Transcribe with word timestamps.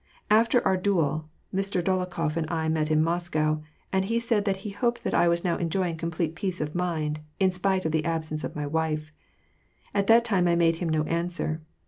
After 0.31 0.65
our 0.65 0.77
duel, 0.77 1.29
Mr. 1.53 1.79
Dolokhof 1.83 2.35
and 2.35 2.49
I 2.49 2.67
met 2.69 2.89
in 2.89 3.03
Moscow, 3.03 3.61
and 3.93 4.05
he 4.05 4.19
said 4.19 4.45
that 4.45 4.57
he 4.65 4.71
hoped 4.71 5.03
that 5.03 5.13
I 5.13 5.27
was 5.27 5.43
now 5.43 5.57
enjoying 5.57 5.95
complete 5.95 6.33
peace 6.33 6.59
of 6.59 6.73
mind, 6.73 7.19
in 7.39 7.51
spite 7.51 7.85
of 7.85 7.91
the 7.91 8.03
absence 8.05 8.43
of 8.43 8.55
my 8.55 8.65
wife. 8.65 9.11
At 9.93 10.07
that 10.07 10.25
time 10.25 10.47
I 10.47 10.55
made 10.55 10.77
him 10.77 10.89
no 10.89 11.03
answer. 11.03 11.61